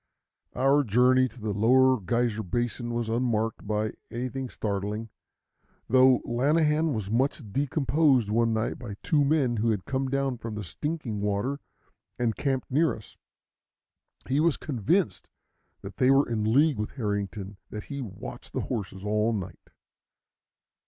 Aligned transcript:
Our 0.55 0.83
journey 0.83 1.27
to 1.27 1.39
the 1.39 1.53
Lower 1.53 1.99
Geyser 2.01 2.41
basin 2.41 2.91
was 2.91 3.07
unmarked 3.07 3.67
by 3.67 3.93
anything 4.09 4.49
startling, 4.49 5.09
though 5.87 6.23
Lanahan 6.25 6.95
was 6.95 7.11
much 7.11 7.39
discomposed 7.53 8.31
one 8.31 8.51
night 8.51 8.79
by 8.79 8.95
two 9.03 9.23
men 9.23 9.57
who 9.57 9.69
had 9.69 9.85
come 9.85 10.09
down 10.09 10.39
from 10.39 10.55
the 10.55 10.63
Stinking 10.63 11.21
Water 11.21 11.59
and 12.17 12.35
camped 12.35 12.71
near 12.71 12.95
us. 12.95 13.19
He 14.27 14.39
was 14.39 14.55
so 14.55 14.65
convinced 14.65 15.29
that 15.81 15.97
they 15.97 16.09
were 16.09 16.27
in 16.27 16.51
league 16.51 16.79
with 16.79 16.93
Harrington 16.93 17.57
that 17.69 17.83
he 17.83 18.01
"watched" 18.01 18.53
the 18.53 18.61
horses 18.61 19.05
all 19.05 19.33
night. 19.33 19.69